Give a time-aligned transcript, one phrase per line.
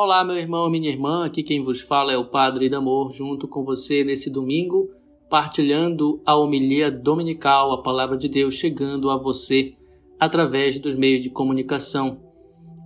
[0.00, 3.64] Olá, meu irmão, minha irmã, aqui quem vos fala é o Padre Damor, junto com
[3.64, 4.88] você nesse domingo,
[5.28, 9.74] partilhando a homilia dominical, a palavra de Deus chegando a você
[10.16, 12.20] através dos meios de comunicação.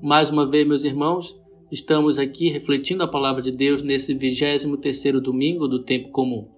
[0.03, 1.39] Mais uma vez, meus irmãos,
[1.71, 6.49] estamos aqui refletindo a palavra de Deus nesse 23º domingo do tempo comum.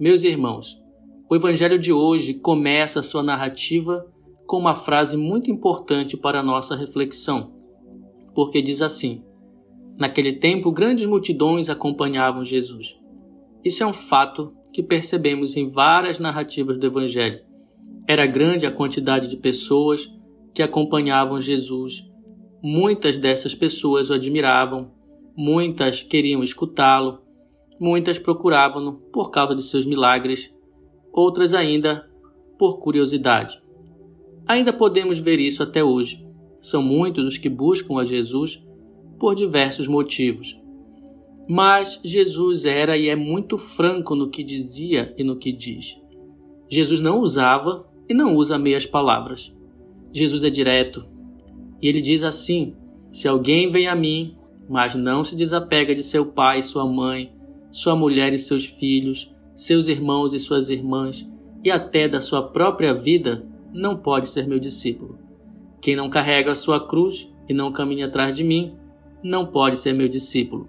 [0.00, 0.82] Meus irmãos,
[1.28, 4.10] o evangelho de hoje começa a sua narrativa
[4.46, 7.52] com uma frase muito importante para a nossa reflexão,
[8.34, 9.25] porque diz assim:
[9.98, 13.00] Naquele tempo, grandes multidões acompanhavam Jesus.
[13.64, 17.40] Isso é um fato que percebemos em várias narrativas do Evangelho.
[18.06, 20.12] Era grande a quantidade de pessoas
[20.54, 22.08] que acompanhavam Jesus.
[22.62, 24.90] Muitas dessas pessoas o admiravam,
[25.36, 27.20] muitas queriam escutá-lo,
[27.80, 30.54] muitas procuravam-no por causa de seus milagres,
[31.12, 32.06] outras ainda
[32.58, 33.60] por curiosidade.
[34.46, 36.24] Ainda podemos ver isso até hoje.
[36.60, 38.65] São muitos os que buscam a Jesus
[39.18, 40.56] por diversos motivos.
[41.48, 46.00] Mas Jesus era e é muito franco no que dizia e no que diz.
[46.68, 49.54] Jesus não usava e não usa meias palavras.
[50.12, 51.04] Jesus é direto.
[51.80, 52.74] E ele diz assim:
[53.10, 54.36] Se alguém vem a mim,
[54.68, 57.32] mas não se desapega de seu pai sua mãe,
[57.70, 61.28] sua mulher e seus filhos, seus irmãos e suas irmãs,
[61.62, 65.18] e até da sua própria vida, não pode ser meu discípulo.
[65.80, 68.74] Quem não carrega a sua cruz e não caminha atrás de mim,
[69.22, 70.68] não pode ser meu discípulo.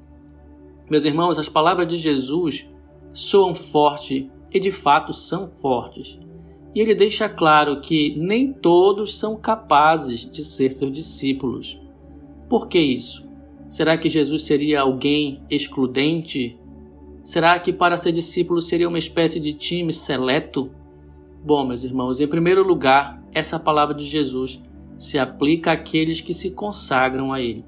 [0.90, 2.70] Meus irmãos, as palavras de Jesus
[3.14, 6.20] soam forte e de fato são fortes.
[6.74, 11.82] E ele deixa claro que nem todos são capazes de ser seus discípulos.
[12.48, 13.28] Por que isso?
[13.68, 16.58] Será que Jesus seria alguém excludente?
[17.24, 20.72] Será que para ser discípulo seria uma espécie de time seleto?
[21.44, 24.62] Bom, meus irmãos, em primeiro lugar, essa palavra de Jesus
[24.98, 27.66] se aplica àqueles que se consagram a Ele.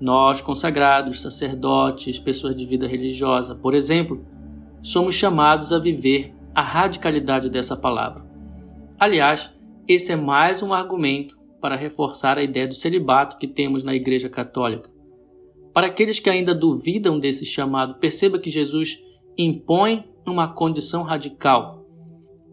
[0.00, 4.24] Nós, consagrados, sacerdotes, pessoas de vida religiosa, por exemplo,
[4.82, 8.24] somos chamados a viver a radicalidade dessa palavra.
[8.98, 9.52] Aliás,
[9.86, 14.28] esse é mais um argumento para reforçar a ideia do celibato que temos na Igreja
[14.28, 14.90] Católica.
[15.72, 18.98] Para aqueles que ainda duvidam desse chamado, perceba que Jesus
[19.36, 21.86] impõe uma condição radical,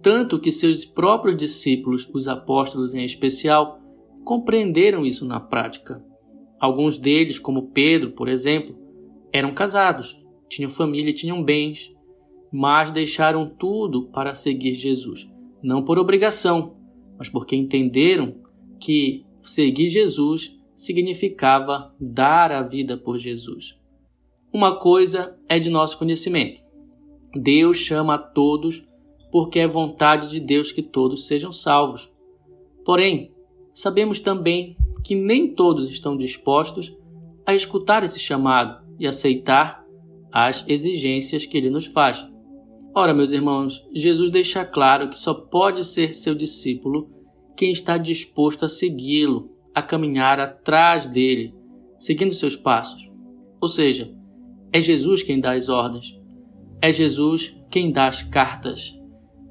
[0.01, 3.79] tanto que seus próprios discípulos, os apóstolos em especial,
[4.23, 6.03] compreenderam isso na prática.
[6.59, 8.75] Alguns deles, como Pedro, por exemplo,
[9.31, 10.17] eram casados,
[10.49, 11.93] tinham família e tinham bens,
[12.51, 15.29] mas deixaram tudo para seguir Jesus.
[15.61, 16.77] Não por obrigação,
[17.17, 18.41] mas porque entenderam
[18.79, 23.79] que seguir Jesus significava dar a vida por Jesus.
[24.53, 26.61] Uma coisa é de nosso conhecimento:
[27.35, 28.87] Deus chama a todos
[29.31, 32.11] porque é vontade de Deus que todos sejam salvos.
[32.85, 33.33] Porém,
[33.73, 36.93] sabemos também que nem todos estão dispostos
[37.45, 39.81] a escutar esse chamado e aceitar
[40.29, 42.27] as exigências que ele nos faz.
[42.93, 47.09] Ora, meus irmãos, Jesus deixa claro que só pode ser seu discípulo
[47.55, 51.55] quem está disposto a segui-lo, a caminhar atrás dele,
[51.97, 53.09] seguindo seus passos.
[53.61, 54.13] Ou seja,
[54.73, 56.19] é Jesus quem dá as ordens,
[56.81, 58.99] é Jesus quem dá as cartas,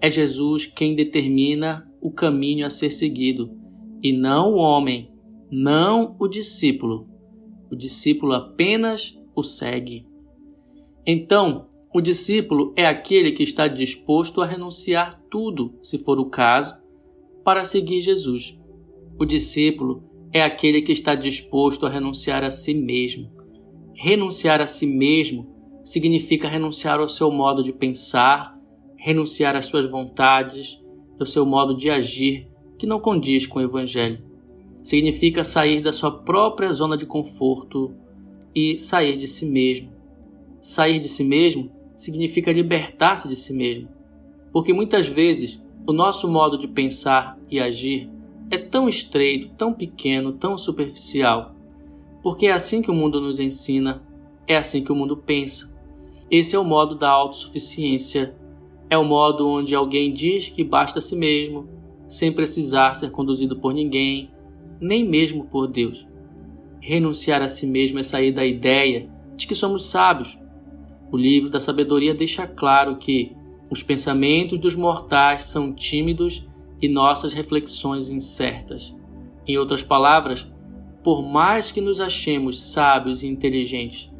[0.02, 3.50] é Jesus quem determina o caminho a ser seguido,
[4.02, 5.15] e não o homem
[5.50, 7.08] não o discípulo.
[7.70, 10.06] O discípulo apenas o segue.
[11.06, 16.76] Então, o discípulo é aquele que está disposto a renunciar tudo, se for o caso,
[17.44, 18.60] para seguir Jesus.
[19.18, 20.02] O discípulo
[20.32, 23.30] é aquele que está disposto a renunciar a si mesmo.
[23.94, 28.58] Renunciar a si mesmo significa renunciar ao seu modo de pensar,
[28.96, 30.82] renunciar às suas vontades,
[31.18, 34.35] ao seu modo de agir que não condiz com o Evangelho
[34.86, 37.92] significa sair da sua própria zona de conforto
[38.54, 39.90] e sair de si mesmo.
[40.60, 43.88] Sair de si mesmo significa libertar-se de si mesmo,
[44.52, 48.08] porque muitas vezes o nosso modo de pensar e agir
[48.48, 51.52] é tão estreito, tão pequeno, tão superficial,
[52.22, 54.04] porque é assim que o mundo nos ensina,
[54.46, 55.76] é assim que o mundo pensa.
[56.30, 58.36] Esse é o modo da autossuficiência,
[58.88, 61.68] é o modo onde alguém diz que basta a si mesmo,
[62.06, 64.30] sem precisar ser conduzido por ninguém,
[64.80, 66.06] nem mesmo por Deus.
[66.80, 70.38] Renunciar a si mesmo é sair da ideia de que somos sábios.
[71.10, 73.34] O livro da sabedoria deixa claro que
[73.70, 76.46] os pensamentos dos mortais são tímidos
[76.80, 78.94] e nossas reflexões incertas.
[79.46, 80.50] Em outras palavras,
[81.02, 84.12] por mais que nos achemos sábios e inteligentes,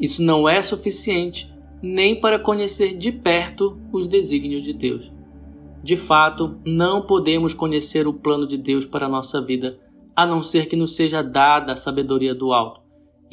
[0.00, 5.12] isso não é suficiente nem para conhecer de perto os desígnios de Deus.
[5.82, 9.78] De fato, não podemos conhecer o plano de Deus para a nossa vida
[10.16, 12.82] a não ser que nos seja dada a sabedoria do alto.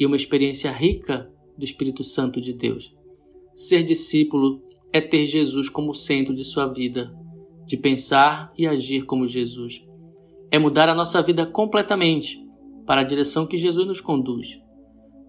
[0.00, 2.96] e uma experiência rica do Espírito Santo de Deus.
[3.54, 4.60] Ser discípulo
[4.92, 7.14] é ter Jesus como centro de sua vida,
[7.66, 9.86] de pensar e agir como Jesus.
[10.50, 12.38] É mudar a nossa vida completamente
[12.84, 14.60] para a direção que Jesus nos conduz.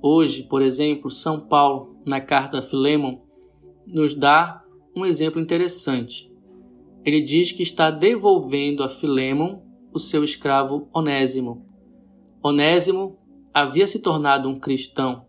[0.01, 3.19] Hoje, por exemplo, São Paulo, na carta a Filemon,
[3.85, 4.63] nos dá
[4.95, 6.31] um exemplo interessante.
[7.05, 9.59] Ele diz que está devolvendo a Filemon
[9.93, 11.65] o seu escravo Onésimo.
[12.41, 13.17] Onésimo
[13.53, 15.25] havia se tornado um cristão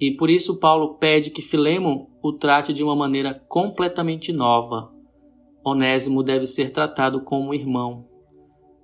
[0.00, 4.92] e por isso Paulo pede que Filemon o trate de uma maneira completamente nova.
[5.64, 8.06] Onésimo deve ser tratado como irmão.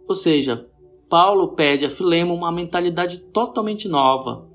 [0.08, 0.68] Ou seja,
[1.08, 4.48] Paulo pede a Filemon uma mentalidade totalmente nova.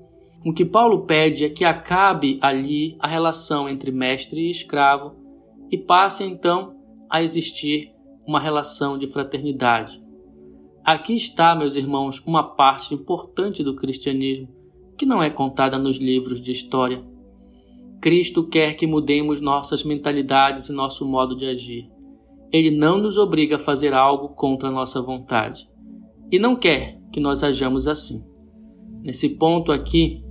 [0.44, 5.14] O que Paulo pede é que acabe ali a relação entre mestre e escravo
[5.70, 6.76] e passe então
[7.08, 7.92] a existir
[8.26, 10.02] uma relação de fraternidade.
[10.84, 14.48] Aqui está, meus irmãos, uma parte importante do cristianismo
[14.96, 17.02] que não é contada nos livros de história.
[18.00, 21.90] Cristo quer que mudemos nossas mentalidades e nosso modo de agir.
[22.52, 25.68] Ele não nos obriga a fazer algo contra nossa vontade
[26.30, 28.24] e não quer que nós hajamos assim.
[29.02, 30.22] Nesse ponto aqui,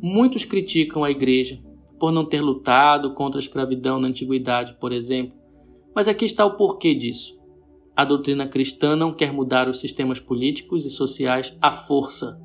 [0.00, 1.58] muitos criticam a igreja
[1.98, 5.38] por não ter lutado contra a escravidão na antiguidade, por exemplo.
[5.94, 7.39] Mas aqui está o porquê disso.
[8.00, 12.40] A doutrina cristã não quer mudar os sistemas políticos e sociais à força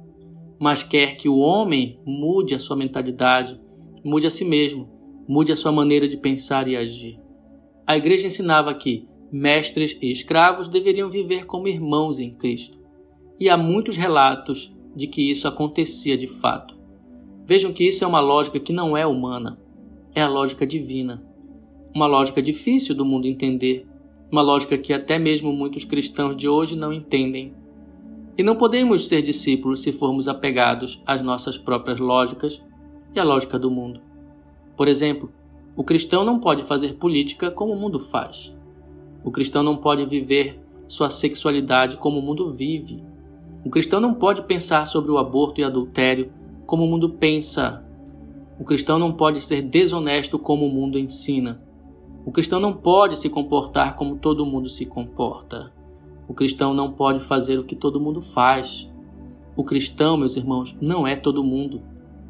[0.59, 3.59] mas quer que o homem mude a sua mentalidade,
[4.03, 4.89] mude a si mesmo,
[5.27, 7.19] mude a sua maneira de pensar e agir.
[7.85, 12.79] A igreja ensinava que mestres e escravos deveriam viver como irmãos em Cristo.
[13.39, 16.77] E há muitos relatos de que isso acontecia de fato.
[17.45, 19.59] Vejam que isso é uma lógica que não é humana,
[20.15, 21.23] é a lógica divina.
[21.93, 23.85] Uma lógica difícil do mundo entender,
[24.31, 27.53] uma lógica que até mesmo muitos cristãos de hoje não entendem
[28.37, 32.63] e não podemos ser discípulos se formos apegados às nossas próprias lógicas
[33.13, 34.01] e à lógica do mundo.
[34.75, 35.31] Por exemplo,
[35.75, 38.55] o cristão não pode fazer política como o mundo faz.
[39.23, 43.03] O cristão não pode viver sua sexualidade como o mundo vive.
[43.63, 46.31] O cristão não pode pensar sobre o aborto e adultério
[46.65, 47.83] como o mundo pensa.
[48.59, 51.64] O cristão não pode ser desonesto como o mundo ensina.
[52.25, 55.71] O cristão não pode se comportar como todo mundo se comporta.
[56.27, 58.91] O cristão não pode fazer o que todo mundo faz.
[59.55, 61.83] O cristão, meus irmãos, não é todo mundo,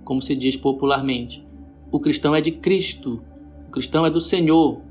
[0.04, 1.48] como se diz popularmente.
[1.90, 3.24] O cristão é de Cristo.
[3.70, 4.82] O cristão é do Senhor.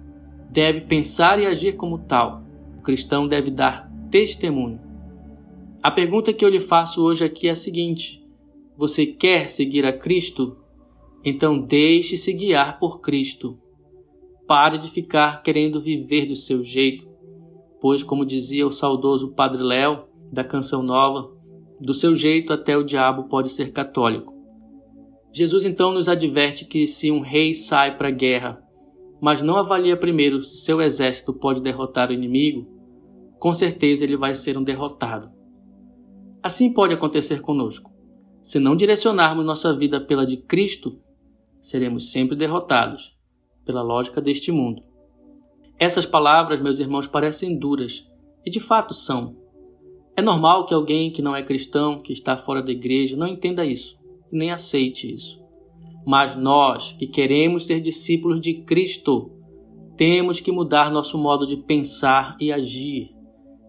[0.51, 2.43] Deve pensar e agir como tal.
[2.79, 4.81] O cristão deve dar testemunho.
[5.83, 8.27] A pergunta que eu lhe faço hoje aqui é a seguinte:
[8.79, 10.57] Você quer seguir a Cristo?
[11.23, 13.59] Então deixe-se guiar por Cristo.
[14.47, 17.15] Pare de ficar querendo viver do seu jeito
[17.85, 21.31] pois, como dizia o saudoso Padre Léo, da Canção Nova,
[21.79, 24.35] do seu jeito até o diabo pode ser católico.
[25.31, 28.59] Jesus então nos adverte que se um rei sai para a guerra,
[29.21, 32.67] mas não avalia primeiro se seu exército pode derrotar o inimigo,
[33.39, 35.31] com certeza ele vai ser um derrotado.
[36.43, 37.93] Assim pode acontecer conosco.
[38.43, 40.99] Se não direcionarmos nossa vida pela de Cristo,
[41.61, 43.14] seremos sempre derrotados
[43.65, 44.83] pela lógica deste mundo.
[45.79, 48.07] Essas palavras, meus irmãos, parecem duras,
[48.45, 49.37] e de fato são.
[50.17, 53.65] É normal que alguém que não é cristão, que está fora da igreja, não entenda
[53.65, 54.03] isso
[54.35, 55.43] nem aceite isso.
[56.07, 59.31] Mas nós, que queremos ser discípulos de Cristo,
[59.97, 63.11] temos que mudar nosso modo de pensar e agir.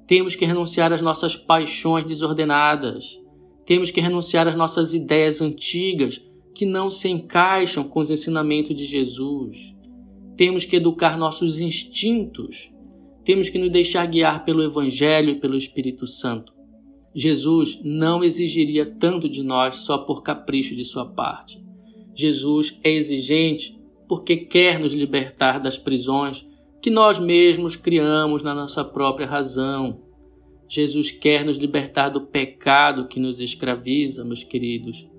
[0.08, 3.20] Temos que renunciar às nossas paixões desordenadas.
[3.66, 6.22] Temos que renunciar às nossas ideias antigas
[6.54, 9.75] que não se encaixam com os ensinamentos de Jesus.
[10.36, 12.72] Temos que educar nossos instintos.
[13.24, 16.54] Temos que nos deixar guiar pelo Evangelho e pelo Espírito Santo.
[17.14, 21.64] Jesus não exigiria tanto de nós só por capricho de sua parte.
[22.14, 26.48] Jesus é exigente porque quer nos libertar das prisões
[26.82, 30.02] que nós mesmos criamos na nossa própria razão.
[30.68, 35.10] Jesus quer nos libertar do pecado que nos escraviza, meus queridos.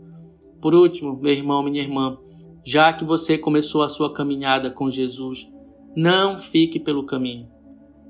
[0.61, 2.19] Por último, meu irmão, minha irmã,
[2.67, 5.49] já que você começou a sua caminhada com Jesus,
[5.95, 7.49] não fique pelo caminho.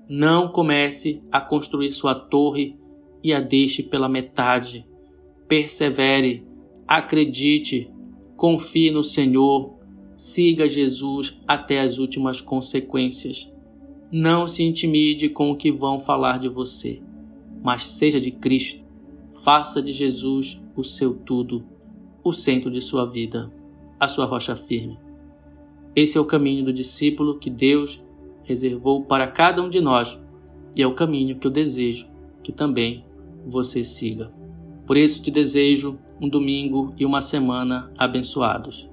[0.09, 2.75] Não comece a construir sua torre
[3.23, 4.87] e a deixe pela metade.
[5.47, 6.47] Persevere,
[6.89, 7.93] acredite,
[8.35, 9.75] confie no Senhor,
[10.17, 13.53] siga Jesus até as últimas consequências.
[14.11, 17.03] Não se intimide com o que vão falar de você,
[17.63, 18.83] mas seja de Cristo.
[19.45, 21.63] Faça de Jesus o seu tudo,
[22.25, 23.55] o centro de sua vida
[23.99, 24.99] a sua rocha firme.
[25.95, 28.05] Esse é o caminho do discípulo que Deus
[28.43, 30.21] reservou para cada um de nós
[30.77, 32.07] e é o caminho que eu desejo
[32.43, 33.05] que também
[33.47, 34.31] você siga.
[34.87, 38.89] Por isso te desejo um domingo e uma semana abençoados.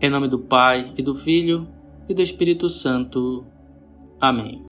[0.00, 1.66] Em nome do Pai, e do Filho,
[2.08, 3.44] e do Espírito Santo.
[4.20, 4.64] Amém.